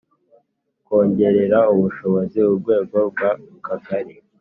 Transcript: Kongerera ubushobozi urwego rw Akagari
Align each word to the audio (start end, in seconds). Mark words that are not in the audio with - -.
Kongerera 0.85 1.59
ubushobozi 1.73 2.37
urwego 2.49 2.97
rw 3.09 3.17
Akagari 3.31 4.15